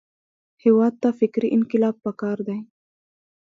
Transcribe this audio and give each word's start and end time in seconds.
هېواد 0.63 0.93
ته 1.01 1.09
فکري 1.19 1.49
انقلاب 1.55 1.95
پکار 2.05 2.37
دی 2.47 2.57